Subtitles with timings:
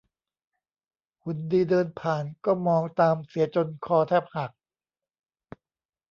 [1.23, 4.51] หุ่นดีเดินผ่านก็มองตามเสียจนคอแทบหัก